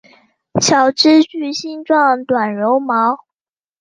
[0.59, 3.19] 小枝具星状短柔毛。